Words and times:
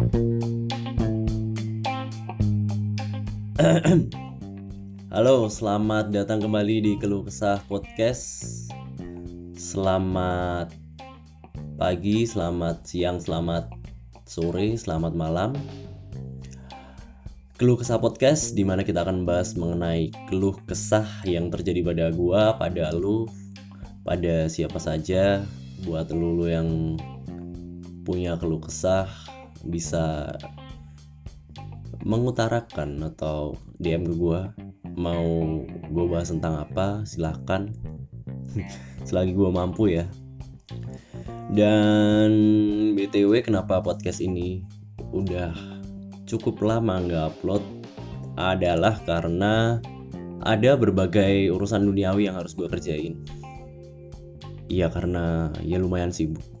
Halo, 5.12 5.52
selamat 5.52 6.08
datang 6.08 6.40
kembali 6.40 6.76
di 6.80 6.96
Keluh 6.96 7.28
Kesah 7.28 7.60
Podcast. 7.68 8.48
Selamat 9.52 10.72
pagi, 11.76 12.24
selamat 12.24 12.80
siang, 12.88 13.20
selamat 13.20 13.68
sore, 14.24 14.72
selamat 14.80 15.12
malam. 15.12 15.52
Keluh 17.60 17.76
Kesah 17.76 18.00
Podcast 18.00 18.56
di 18.56 18.64
mana 18.64 18.80
kita 18.88 19.04
akan 19.04 19.28
bahas 19.28 19.52
mengenai 19.52 20.08
keluh 20.32 20.56
kesah 20.64 21.28
yang 21.28 21.52
terjadi 21.52 21.84
pada 21.84 22.08
gua, 22.08 22.56
pada 22.56 22.88
lu, 22.96 23.28
pada 24.00 24.48
siapa 24.48 24.80
saja, 24.80 25.44
buat 25.84 26.08
lu, 26.08 26.40
lu 26.40 26.48
yang 26.48 26.96
punya 28.08 28.40
keluh 28.40 28.64
kesah 28.64 29.29
bisa 29.64 30.36
mengutarakan 32.04 33.12
atau 33.12 33.60
DM 33.76 34.08
ke 34.08 34.14
gue 34.16 34.40
mau 34.96 35.28
gue 35.64 36.04
bahas 36.08 36.32
tentang 36.32 36.64
apa 36.64 37.04
silahkan. 37.04 37.70
Selagi 39.08 39.32
gue 39.36 39.50
mampu 39.52 39.92
ya. 39.92 40.08
Dan 41.50 42.30
btw 42.94 43.42
kenapa 43.42 43.82
podcast 43.82 44.22
ini 44.22 44.62
udah 45.10 45.50
cukup 46.24 46.62
lama 46.62 47.02
nggak 47.02 47.24
upload? 47.36 47.64
Adalah 48.38 49.02
karena 49.04 49.82
ada 50.40 50.72
berbagai 50.78 51.52
urusan 51.52 51.84
duniawi 51.84 52.30
yang 52.30 52.38
harus 52.38 52.56
gue 52.56 52.70
kerjain. 52.70 53.20
Iya 54.70 54.88
karena 54.88 55.50
ya 55.66 55.82
lumayan 55.82 56.14
sibuk 56.14 56.59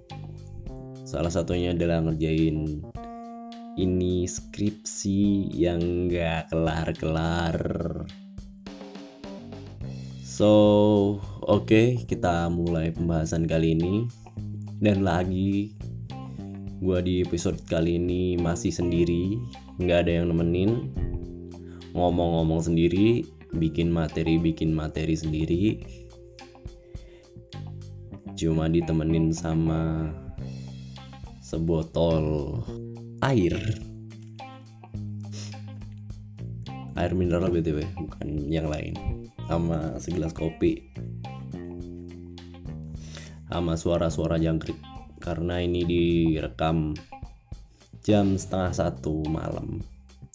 salah 1.10 1.34
satunya 1.34 1.74
adalah 1.74 2.06
ngerjain 2.06 2.86
ini 3.74 4.30
skripsi 4.30 5.50
yang 5.50 6.06
gak 6.06 6.54
kelar-kelar. 6.54 7.58
So, 10.22 10.52
oke, 11.42 11.66
okay, 11.66 11.86
kita 12.06 12.46
mulai 12.46 12.94
pembahasan 12.94 13.50
kali 13.50 13.74
ini. 13.74 14.06
Dan 14.78 15.02
lagi, 15.02 15.74
gue 16.78 16.98
di 17.02 17.26
episode 17.26 17.58
kali 17.66 17.98
ini 17.98 18.38
masih 18.40 18.72
sendiri, 18.72 19.36
nggak 19.82 20.06
ada 20.06 20.12
yang 20.22 20.32
nemenin. 20.32 20.94
Ngomong-ngomong 21.92 22.64
sendiri, 22.64 23.26
bikin 23.52 23.92
materi, 23.92 24.40
bikin 24.40 24.72
materi 24.72 25.18
sendiri. 25.18 25.64
Cuma 28.38 28.72
ditemenin 28.72 29.36
sama 29.36 30.08
sebotol 31.50 32.54
air. 33.26 33.58
Air 36.94 37.12
mineral 37.18 37.50
btw 37.50 37.82
bukan 37.98 38.28
yang 38.46 38.70
lain. 38.70 38.94
Sama 39.50 39.98
segelas 39.98 40.30
kopi. 40.30 40.94
Sama 43.50 43.74
suara-suara 43.74 44.38
jangkrik. 44.38 44.78
Karena 45.18 45.58
ini 45.58 45.82
direkam 45.82 46.94
jam 48.06 48.38
setengah 48.38 48.70
satu 48.70 49.26
malam. 49.26 49.82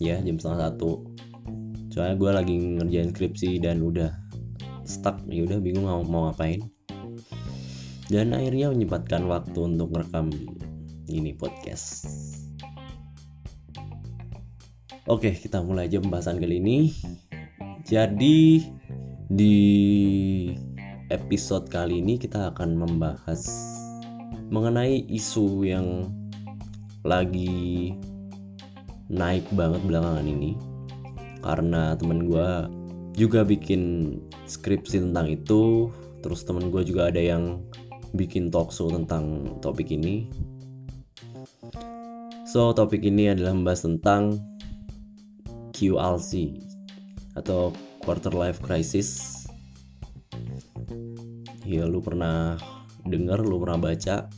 Ya 0.03 0.19
jam 0.19 0.35
setengah 0.35 0.67
satu. 0.67 1.15
Soalnya 1.95 2.19
gue 2.19 2.31
lagi 2.35 2.55
ngerjain 2.59 3.15
skripsi 3.15 3.63
dan 3.63 3.79
udah 3.79 4.11
stuck. 4.83 5.23
Ya 5.31 5.47
udah 5.47 5.63
bingung 5.63 5.87
mau 5.87 6.03
mau 6.03 6.27
ngapain. 6.27 6.59
Dan 8.11 8.35
akhirnya 8.35 8.69
menyempatkan 8.69 9.25
waktu 9.25 9.59
untuk 9.63 9.95
merekam 9.95 10.29
ini 11.09 11.35
podcast. 11.37 12.09
Oke, 15.05 15.37
kita 15.37 15.61
mulai 15.61 15.85
aja 15.85 16.01
pembahasan 16.01 16.41
kali 16.41 16.57
ini. 16.57 16.89
Jadi 17.85 18.65
di 19.29 19.57
episode 21.13 21.69
kali 21.69 22.01
ini 22.01 22.17
kita 22.17 22.49
akan 22.49 22.73
membahas 22.73 23.45
mengenai 24.49 25.05
isu 25.05 25.61
yang 25.61 26.09
lagi 27.05 27.93
naik 29.13 29.45
banget 29.53 29.81
belakangan 29.85 30.25
ini. 30.25 30.57
Karena 31.45 31.93
temen 31.93 32.25
gue 32.25 32.49
juga 33.13 33.45
bikin 33.45 34.17
skripsi 34.49 35.05
tentang 35.05 35.29
itu 35.29 35.93
terus 36.25 36.41
temen 36.41 36.73
gue 36.73 36.81
juga 36.81 37.13
ada 37.13 37.21
yang 37.21 37.61
bikin 38.17 38.49
talkshow 38.49 38.89
tentang 38.89 39.55
topik 39.61 39.93
ini 39.93 40.25
so 42.47 42.71
topik 42.71 43.01
ini 43.05 43.33
adalah 43.33 43.53
membahas 43.53 43.85
tentang 43.85 44.39
QLC 45.75 46.61
atau 47.35 47.75
quarter 47.99 48.31
life 48.31 48.63
crisis. 48.63 49.43
Ya 51.65 51.83
lu 51.83 51.99
pernah 51.99 52.55
dengar 53.03 53.43
lu 53.43 53.59
pernah 53.59 53.91
baca. 53.91 54.29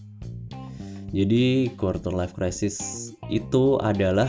Jadi 1.13 1.71
quarter 1.79 2.11
life 2.11 2.35
crisis 2.35 3.09
itu 3.31 3.79
adalah 3.79 4.27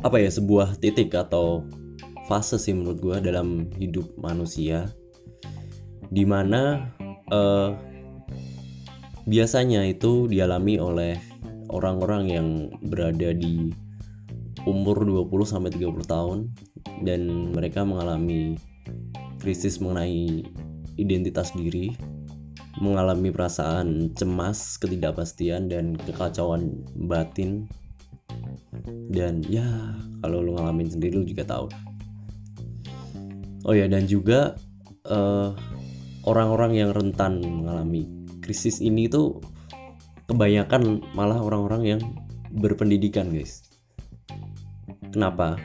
apa 0.00 0.22
ya 0.22 0.30
sebuah 0.30 0.78
titik 0.78 1.12
atau 1.12 1.66
fase 2.30 2.60
sih 2.60 2.72
menurut 2.72 2.98
gue 3.02 3.16
dalam 3.26 3.68
hidup 3.74 4.06
manusia 4.18 4.86
di 6.10 6.22
mana 6.22 6.94
uh, 7.32 7.74
biasanya 9.26 9.82
itu 9.82 10.30
dialami 10.30 10.78
oleh 10.78 11.18
orang-orang 11.74 12.22
yang 12.30 12.48
berada 12.78 13.34
di 13.34 13.74
umur 14.66 15.02
20 15.02 15.26
sampai 15.46 15.70
30 15.74 16.06
tahun 16.06 16.38
dan 17.02 17.50
mereka 17.50 17.82
mengalami 17.82 18.54
krisis 19.42 19.82
mengenai 19.82 20.46
identitas 20.96 21.52
diri, 21.52 21.92
mengalami 22.80 23.30
perasaan 23.30 24.14
cemas, 24.16 24.78
ketidakpastian 24.80 25.68
dan 25.70 25.94
kekacauan 25.94 26.86
batin. 27.06 27.68
Dan 29.10 29.42
ya, 29.46 29.66
kalau 30.22 30.42
lu 30.42 30.56
ngalamin 30.56 30.90
sendiri 30.90 31.18
lu 31.18 31.26
juga 31.26 31.46
tahu. 31.46 31.66
Oh 33.66 33.74
ya, 33.74 33.90
dan 33.90 34.06
juga 34.06 34.54
orang 35.06 35.14
eh, 35.14 35.50
orang-orang 36.26 36.72
yang 36.74 36.90
rentan 36.90 37.38
mengalami 37.42 38.25
krisis 38.46 38.78
ini 38.78 39.10
tuh 39.10 39.42
kebanyakan 40.30 41.02
malah 41.18 41.42
orang-orang 41.42 41.98
yang 41.98 42.00
berpendidikan, 42.54 43.34
guys 43.34 43.66
Kenapa? 45.10 45.56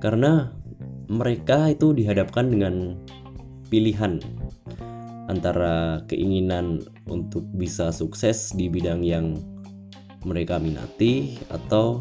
Karena 0.00 0.48
mereka 1.12 1.68
itu 1.68 1.92
dihadapkan 1.92 2.48
dengan 2.48 2.96
pilihan 3.68 4.16
antara 5.28 6.00
keinginan 6.08 6.80
untuk 7.04 7.44
bisa 7.52 7.92
sukses 7.92 8.56
di 8.56 8.72
bidang 8.72 9.04
yang 9.04 9.36
mereka 10.24 10.56
minati 10.56 11.36
atau 11.52 12.00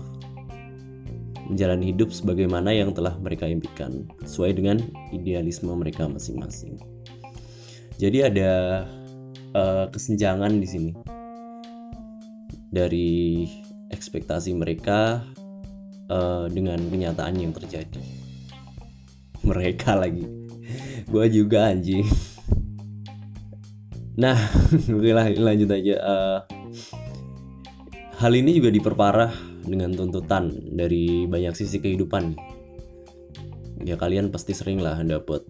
menjalani 1.51 1.91
hidup 1.91 2.15
sebagaimana 2.15 2.71
yang 2.71 2.95
telah 2.95 3.19
mereka 3.19 3.43
impikan 3.43 4.07
sesuai 4.23 4.63
dengan 4.63 4.79
idealisme 5.11 5.75
mereka 5.75 6.07
masing-masing. 6.07 6.79
Jadi 7.99 8.23
ada 8.23 8.51
uh, 9.53 9.85
kesenjangan 9.89 10.53
di 10.59 10.67
sini. 10.67 10.91
Dari 12.73 13.45
ekspektasi 13.93 14.51
mereka 14.57 15.21
uh, 16.09 16.49
dengan 16.49 16.81
kenyataan 16.89 17.37
yang 17.37 17.53
terjadi. 17.53 18.01
Mereka 19.45 19.93
lagi. 19.97 20.25
Gue 21.05 21.25
juga 21.29 21.69
anjing. 21.69 22.05
Nah 24.17 24.37
oke 24.97 25.09
lah 25.13 25.29
lanjut 25.29 25.69
aja. 25.69 25.95
Uh, 26.01 26.39
hal 28.17 28.33
ini 28.33 28.57
juga 28.57 28.69
diperparah 28.73 29.33
dengan 29.63 29.93
tuntutan 29.95 30.53
dari 30.73 31.25
banyak 31.29 31.53
sisi 31.53 31.77
kehidupan. 31.79 32.35
Ya 33.83 33.99
kalian 33.99 34.31
pasti 34.31 34.55
sering 34.55 34.79
lah 34.79 34.95
dapet 35.03 35.43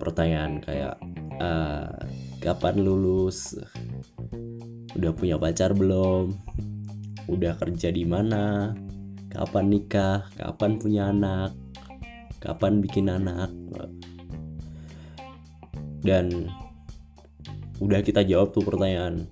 pertanyaan 0.00 0.60
kayak 0.64 0.96
uh, 1.40 1.92
kapan 2.46 2.78
lulus 2.78 3.58
udah 4.94 5.10
punya 5.18 5.34
pacar 5.34 5.74
belum 5.74 6.30
udah 7.26 7.58
kerja 7.58 7.90
di 7.90 8.06
mana 8.06 8.70
kapan 9.36 9.66
nikah, 9.68 10.30
kapan 10.38 10.78
punya 10.80 11.12
anak, 11.12 11.52
kapan 12.40 12.80
bikin 12.80 13.12
anak. 13.12 13.52
Dan 16.00 16.48
udah 17.82 18.00
kita 18.00 18.22
jawab 18.22 18.54
tuh 18.54 18.64
pertanyaan. 18.64 19.28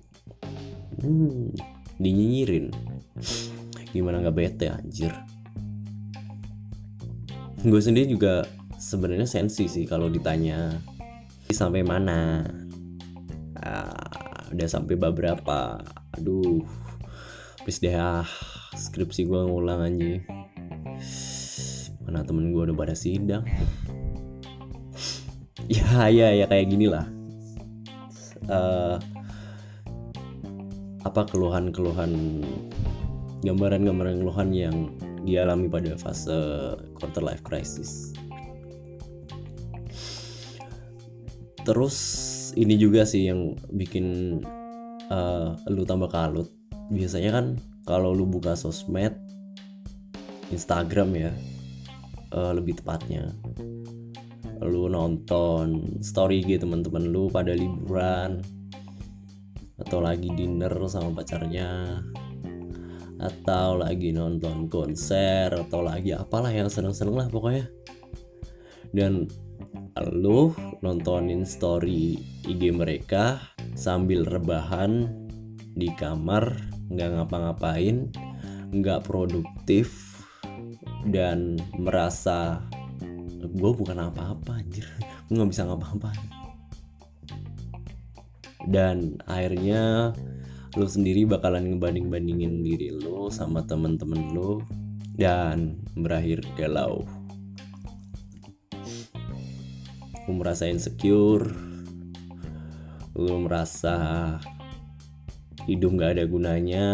Hmm, 0.99 1.49
dinyinyirin. 1.97 2.69
Gimana 3.95 4.21
nggak 4.21 4.35
bete 4.35 4.67
anjir. 4.69 5.15
Gue 7.65 7.81
sendiri 7.81 8.11
juga 8.11 8.45
sebenarnya 8.77 9.25
sensi 9.25 9.65
sih 9.65 9.87
kalau 9.87 10.11
ditanya 10.11 10.75
sampai 11.49 11.81
mana. 11.81 12.43
Ah, 13.65 13.97
udah 14.53 14.67
sampai 14.69 14.93
beberapa. 14.93 15.81
Aduh, 16.13 16.61
Please 17.65 17.81
deh 17.81 17.97
ah 17.97 18.21
Skripsi 18.77 19.25
gue 19.25 19.41
ngulang 19.41 19.81
anjing. 19.81 20.21
Mana 22.05 22.21
temen 22.21 22.53
gue 22.53 22.61
udah 22.61 22.77
pada 22.77 22.93
sidang. 22.93 23.41
Ya 25.65 26.13
ya 26.13 26.29
ya 26.29 26.45
kayak 26.45 26.69
gini 26.69 26.85
lah. 26.85 27.09
Uh, 28.45 29.01
Apa 31.01 31.25
keluhan-keluhan 31.25 32.45
Gambaran-gambaran 33.41 34.21
keluhan 34.21 34.53
yang 34.53 34.93
dialami 35.25 35.65
pada 35.65 35.97
fase 35.97 36.37
quarter 36.93 37.25
life 37.25 37.41
crisis. 37.41 38.13
Terus 41.65 41.97
ini 42.55 42.75
juga 42.79 43.03
sih 43.03 43.27
yang 43.27 43.53
bikin 43.71 44.39
uh, 45.11 45.55
lu 45.67 45.83
tambah 45.83 46.07
kalut. 46.07 46.47
Biasanya 46.89 47.31
kan 47.35 47.45
kalau 47.83 48.15
lu 48.15 48.25
buka 48.25 48.55
sosmed 48.55 49.13
Instagram 50.49 51.09
ya 51.13 51.31
uh, 52.31 52.51
lebih 52.55 52.79
tepatnya. 52.79 53.35
Lu 54.63 54.87
nonton 54.87 55.99
story 55.99 56.41
gitu 56.47 56.63
teman-teman 56.63 57.11
lu 57.11 57.27
pada 57.27 57.51
liburan 57.51 58.39
atau 59.75 59.99
lagi 59.99 60.31
dinner 60.31 60.71
sama 60.87 61.11
pacarnya 61.11 61.99
atau 63.19 63.79
lagi 63.79 64.11
nonton 64.15 64.67
konser 64.71 65.51
atau 65.51 65.83
lagi 65.83 66.15
apalah 66.15 66.51
yang 66.51 66.71
seneng-seneng 66.71 67.15
lah 67.19 67.27
pokoknya. 67.27 67.67
Dan 68.95 69.27
lu 70.15 70.55
nontonin 70.85 71.49
story 71.49 72.21
IG 72.45 72.69
mereka 72.69 73.41
sambil 73.73 74.21
rebahan 74.21 75.09
di 75.73 75.89
kamar 75.97 76.53
nggak 76.93 77.09
ngapa-ngapain 77.17 78.13
nggak 78.69 79.01
produktif 79.01 80.21
dan 81.09 81.57
merasa 81.77 82.61
gue 83.45 83.71
bukan 83.73 83.97
apa-apa 84.09 84.61
anjir. 84.61 84.85
Gue 85.29 85.41
nggak 85.41 85.51
bisa 85.53 85.65
ngapa-ngapain. 85.65 86.25
Dan 88.65 89.21
akhirnya 89.29 90.13
lu 90.75 90.85
sendiri 90.89 91.23
bakalan 91.29 91.71
ngebanding-bandingin 91.71 92.65
diri 92.65 92.89
lu 92.91 93.29
sama 93.31 93.63
temen-temen 93.63 94.33
lu 94.33 94.59
dan 95.15 95.79
berakhir 95.95 96.43
galau 96.59 97.07
lu 100.25 100.41
merasa 100.41 100.65
insecure. 100.65 101.53
Lu 103.15 103.45
merasa 103.45 103.95
hidup 105.69 105.95
nggak 105.95 106.11
ada 106.19 106.23
gunanya. 106.25 106.87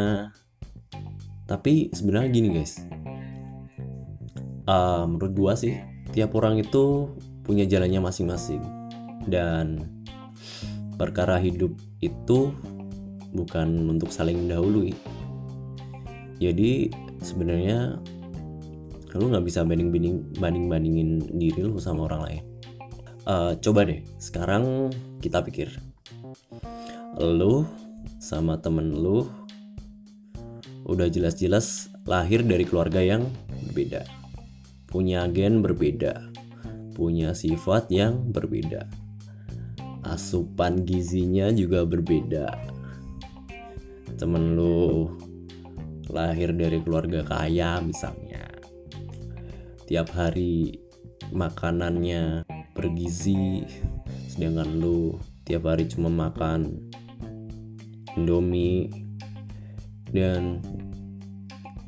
Tapi 1.48 1.92
sebenarnya 1.92 2.30
gini 2.32 2.50
guys. 2.56 2.84
Uh, 4.68 5.04
menurut 5.10 5.34
gua 5.36 5.54
sih 5.58 5.76
tiap 6.16 6.36
orang 6.38 6.62
itu 6.62 7.12
punya 7.44 7.64
jalannya 7.68 8.04
masing-masing. 8.04 8.62
Dan 9.26 9.88
perkara 11.00 11.40
hidup 11.40 11.74
itu 12.04 12.52
bukan 13.32 13.68
untuk 13.88 14.12
saling 14.12 14.46
mendahului. 14.46 14.94
Jadi 16.42 16.92
sebenarnya 17.24 17.96
lu 19.12 19.28
nggak 19.28 19.44
bisa 19.44 19.68
banding 19.68 19.92
banding 19.92 20.18
banding 20.40 20.66
bandingin 20.72 21.10
diri 21.36 21.68
lu 21.68 21.76
sama 21.76 22.08
orang 22.08 22.24
lain 22.24 22.51
uh, 23.26 23.54
coba 23.60 23.86
deh 23.86 24.02
sekarang 24.18 24.94
kita 25.22 25.42
pikir. 25.46 25.70
Lu 27.20 27.68
sama 28.22 28.58
temen 28.62 28.96
lu 28.96 29.28
udah 30.88 31.08
jelas-jelas 31.08 31.92
lahir 32.10 32.42
dari 32.42 32.66
keluarga 32.66 33.02
yang 33.02 33.30
berbeda. 33.70 34.06
Punya 34.90 35.26
gen 35.30 35.64
berbeda. 35.64 36.32
Punya 36.92 37.32
sifat 37.32 37.88
yang 37.94 38.30
berbeda. 38.34 38.90
Asupan 40.04 40.84
gizinya 40.84 41.54
juga 41.54 41.86
berbeda. 41.88 42.52
Temen 44.20 44.58
lu 44.58 45.08
lahir 46.12 46.52
dari 46.52 46.84
keluarga 46.84 47.24
kaya 47.24 47.80
misalnya. 47.80 48.44
Tiap 49.88 50.12
hari 50.12 50.76
makanannya 51.32 52.44
bergizi 52.82 53.62
sedangkan 54.26 54.82
lu 54.82 55.22
tiap 55.46 55.70
hari 55.70 55.86
cuma 55.86 56.10
makan 56.10 56.82
Indomie. 58.18 58.92
Dan 60.12 60.60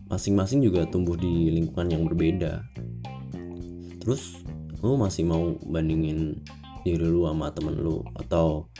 masing-masing 0.07 0.63
juga 0.63 0.87
tumbuh 0.87 1.19
di 1.19 1.51
lingkungan 1.51 1.91
yang 1.91 2.03
berbeda. 2.07 2.63
Terus 3.99 4.39
lu 4.79 4.95
masih 4.95 5.27
mau 5.27 5.59
bandingin 5.67 6.39
diri 6.87 7.03
lu 7.03 7.27
sama 7.27 7.51
temen 7.51 7.75
lu 7.83 7.99
atau 8.15 8.71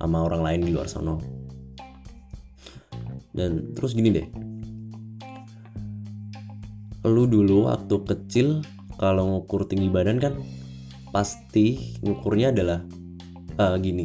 sama 0.00 0.24
orang 0.24 0.40
lain 0.44 0.60
di 0.64 0.70
luar 0.72 0.88
sana 0.88 1.16
dan 3.36 3.76
terus 3.76 3.92
gini 3.92 4.08
deh. 4.12 4.26
Lu 7.04 7.28
dulu 7.28 7.68
waktu 7.68 7.96
kecil 8.02 8.64
kalau 8.96 9.36
ngukur 9.36 9.68
tinggi 9.68 9.92
badan 9.92 10.18
kan 10.18 10.34
pasti 11.16 11.96
ngukurnya 12.04 12.52
adalah 12.52 12.84
uh, 13.56 13.72
gini. 13.80 14.04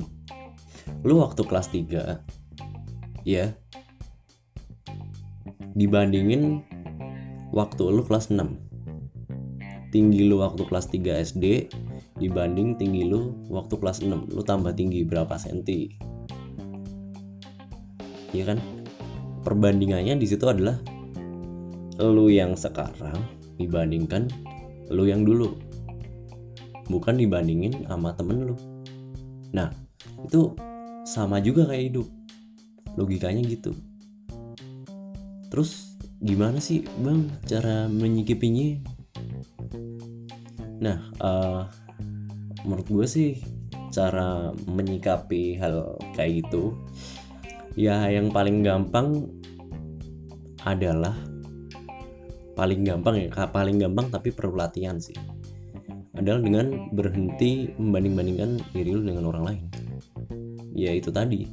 Lu 1.03 1.19
waktu 1.19 1.43
kelas 1.43 1.67
3 1.67 3.27
ya 3.27 3.51
dibandingin 5.75 6.63
waktu 7.51 7.83
lu 7.83 8.07
kelas 8.07 8.31
6 8.31 9.91
tinggi 9.91 10.23
lu 10.23 10.39
waktu 10.39 10.63
kelas 10.63 10.87
3 10.87 11.35
SD 11.35 11.45
dibanding 12.15 12.79
tinggi 12.79 13.03
lu 13.03 13.35
waktu 13.51 13.75
kelas 13.75 14.07
6 14.07 14.31
lu 14.31 14.41
tambah 14.47 14.71
tinggi 14.71 15.03
berapa 15.03 15.35
senti? 15.35 15.91
Ya 18.31 18.47
kan? 18.47 18.63
Perbandingannya 19.43 20.15
di 20.15 20.27
situ 20.31 20.47
adalah 20.47 20.79
lu 21.99 22.31
yang 22.31 22.55
sekarang 22.55 23.19
dibandingkan 23.59 24.31
lu 24.87 25.11
yang 25.11 25.27
dulu 25.27 25.70
bukan 26.87 27.17
dibandingin 27.17 27.85
sama 27.85 28.15
temen 28.15 28.53
lu. 28.53 28.55
Nah 29.53 29.69
itu 30.25 30.55
sama 31.05 31.43
juga 31.43 31.67
kayak 31.67 31.85
hidup. 31.93 32.07
Logikanya 32.95 33.43
gitu. 33.45 33.75
Terus 35.51 35.99
gimana 36.21 36.61
sih 36.63 36.85
bang 37.01 37.27
cara 37.45 37.89
menyikapinya? 37.91 38.79
Nah 40.81 40.97
uh, 41.19 41.67
menurut 42.65 42.87
gue 42.87 43.07
sih 43.09 43.29
cara 43.91 44.55
menyikapi 44.71 45.59
hal 45.59 45.99
kayak 46.15 46.47
gitu 46.47 46.79
ya 47.75 48.07
yang 48.07 48.31
paling 48.31 48.63
gampang 48.63 49.27
adalah 50.63 51.15
paling 52.55 52.83
gampang 52.83 53.27
ya 53.27 53.29
paling 53.51 53.79
gampang 53.79 54.07
tapi 54.11 54.31
perlu 54.31 54.55
latihan 54.55 54.99
sih 54.99 55.15
adalah 56.21 56.41
dengan 56.45 56.67
berhenti 56.93 57.73
membanding-bandingkan 57.81 58.61
diri 58.77 58.93
lu 58.93 59.01
dengan 59.01 59.25
orang 59.27 59.43
lain. 59.43 59.63
Ya 60.77 60.93
itu 60.93 61.09
tadi. 61.09 61.49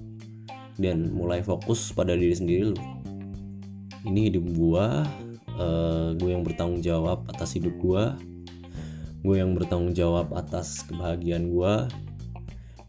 Dan 0.79 1.11
mulai 1.11 1.43
fokus 1.43 1.91
pada 1.91 2.15
diri 2.15 2.37
sendiri 2.37 2.63
lu. 2.71 2.79
Ini 4.07 4.31
hidup 4.31 4.45
gua 4.55 5.03
uh, 5.59 6.15
gue 6.15 6.31
yang 6.31 6.47
bertanggung 6.47 6.85
jawab 6.85 7.27
atas 7.27 7.59
hidup 7.59 7.75
gua. 7.83 8.15
Gue 9.27 9.43
yang 9.43 9.59
bertanggung 9.59 9.97
jawab 9.97 10.31
atas 10.37 10.87
kebahagiaan 10.87 11.51
gua. 11.51 11.91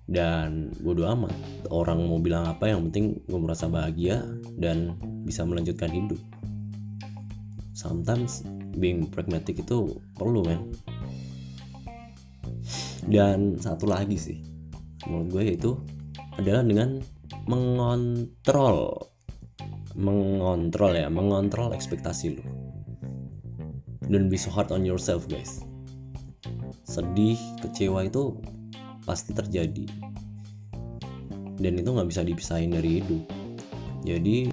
Dan 0.10 0.74
bodo 0.82 1.06
amat 1.06 1.34
orang 1.70 2.02
mau 2.02 2.18
bilang 2.18 2.50
apa 2.50 2.66
yang 2.66 2.90
penting 2.90 3.22
gue 3.30 3.40
merasa 3.40 3.70
bahagia 3.70 4.26
dan 4.58 4.98
bisa 5.22 5.46
melanjutkan 5.46 5.94
hidup. 5.94 6.18
Sometimes 7.78 8.42
being 8.74 9.06
pragmatic 9.06 9.62
itu 9.62 10.02
perlu 10.18 10.42
men 10.42 10.74
dan 13.10 13.58
satu 13.58 13.90
lagi 13.90 14.16
sih 14.16 14.40
menurut 15.10 15.28
gue 15.34 15.46
itu 15.58 15.72
adalah 16.38 16.62
dengan 16.62 17.02
mengontrol 17.50 19.10
mengontrol 20.00 20.96
ya 20.96 21.12
mengontrol 21.12 21.76
ekspektasi 21.76 22.40
lu. 22.40 22.44
Don't 24.10 24.32
be 24.32 24.40
so 24.40 24.50
hard 24.50 24.72
on 24.72 24.88
yourself 24.88 25.28
guys. 25.28 25.62
Sedih 26.88 27.38
kecewa 27.62 28.08
itu 28.08 28.40
pasti 29.04 29.36
terjadi. 29.36 29.86
Dan 31.60 31.78
itu 31.78 31.90
nggak 31.92 32.10
bisa 32.10 32.24
dipisahin 32.24 32.72
dari 32.74 33.04
hidup. 33.04 33.24
Jadi 34.08 34.48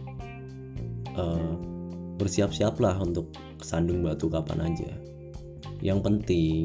uh, 1.14 1.54
bersiap-siaplah 2.18 2.98
untuk 3.00 3.30
kesandung 3.56 4.02
batu 4.02 4.26
kapan 4.26 4.72
aja. 4.72 4.90
Yang 5.80 5.98
penting 6.04 6.60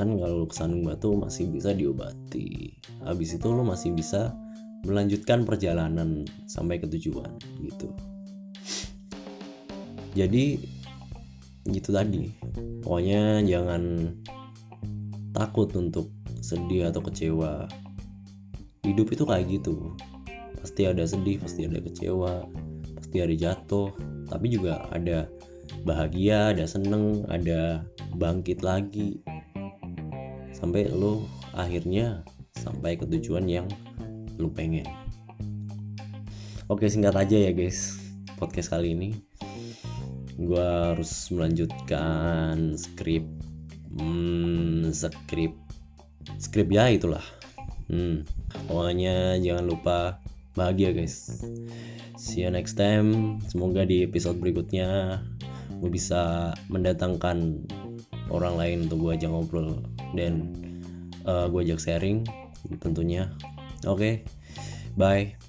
kan 0.00 0.16
kalau 0.16 0.48
kesandung 0.48 0.88
batu 0.88 1.12
masih 1.12 1.52
bisa 1.52 1.76
diobati. 1.76 2.72
Habis 3.04 3.36
itu 3.36 3.52
lo 3.52 3.60
masih 3.60 3.92
bisa 3.92 4.32
melanjutkan 4.88 5.44
perjalanan 5.44 6.24
sampai 6.48 6.80
ke 6.80 6.88
tujuan 6.88 7.36
gitu. 7.60 7.92
Jadi 10.16 10.56
gitu 11.68 11.92
tadi. 11.92 12.32
Pokoknya 12.80 13.44
jangan 13.44 14.16
takut 15.36 15.68
untuk 15.76 16.08
sedih 16.40 16.88
atau 16.88 17.04
kecewa. 17.04 17.68
Hidup 18.80 19.12
itu 19.12 19.28
kayak 19.28 19.52
gitu. 19.52 19.92
Pasti 20.56 20.88
ada 20.88 21.04
sedih 21.04 21.36
pasti 21.44 21.68
ada 21.68 21.76
kecewa 21.76 22.48
pasti 23.10 23.26
ada 23.26 23.34
jatuh 23.34 23.90
tapi 24.30 24.54
juga 24.54 24.86
ada 24.94 25.26
bahagia 25.82 26.54
ada 26.54 26.62
seneng 26.62 27.26
ada 27.26 27.82
bangkit 28.14 28.62
lagi 28.62 29.18
sampai 30.54 30.90
lo 30.90 31.26
akhirnya 31.54 32.22
sampai 32.54 32.98
ke 32.98 33.06
tujuan 33.06 33.46
yang 33.46 33.66
lo 34.36 34.50
pengen. 34.52 34.86
Oke 36.70 36.86
singkat 36.86 37.16
aja 37.18 37.36
ya 37.36 37.50
guys 37.50 37.98
podcast 38.38 38.70
kali 38.70 38.94
ini. 38.94 39.10
Gue 40.40 40.62
harus 40.62 41.28
melanjutkan 41.34 42.78
skrip 42.78 43.26
hmm, 43.98 44.88
skrip 44.94 45.54
skrip 46.38 46.68
ya 46.70 46.88
itulah. 46.88 47.24
Hmm. 47.90 48.22
pokoknya 48.70 49.34
jangan 49.42 49.66
lupa 49.66 49.98
bahagia 50.54 50.94
guys. 50.94 51.42
See 52.14 52.46
you 52.46 52.50
next 52.54 52.78
time. 52.78 53.42
Semoga 53.50 53.82
di 53.82 54.06
episode 54.06 54.38
berikutnya 54.38 55.18
gue 55.80 55.90
bisa 55.90 56.52
mendatangkan 56.70 57.66
orang 58.30 58.54
lain 58.54 58.78
untuk 58.86 59.08
gue 59.08 59.18
ajak 59.18 59.30
ngobrol 59.32 59.82
dan 60.16 60.52
uh, 61.24 61.48
gue 61.48 61.60
ajak 61.66 61.80
sharing 61.80 62.24
tentunya. 62.80 63.32
Oke 63.88 63.96
okay, 63.96 64.14
bye 64.96 65.40